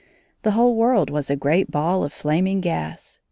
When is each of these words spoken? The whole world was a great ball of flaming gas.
The 0.41 0.53
whole 0.53 0.75
world 0.75 1.11
was 1.11 1.29
a 1.29 1.35
great 1.35 1.69
ball 1.69 2.03
of 2.03 2.11
flaming 2.11 2.59
gas. 2.59 3.19